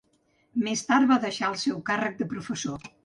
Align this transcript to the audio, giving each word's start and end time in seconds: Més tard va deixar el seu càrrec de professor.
Més 0.67 0.81
tard 0.87 1.11
va 1.11 1.19
deixar 1.27 1.49
el 1.53 1.59
seu 1.65 1.77
càrrec 1.91 2.17
de 2.23 2.29
professor. 2.33 2.91